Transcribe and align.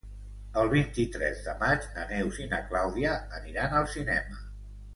El 0.61 0.69
vint-i-tres 0.69 1.41
de 1.49 1.53
maig 1.59 1.85
na 1.99 2.05
Neus 2.13 2.39
i 2.45 2.47
na 2.55 2.63
Clàudia 2.71 3.13
aniran 3.41 3.77
al 3.83 3.87
cinema. 3.97 4.43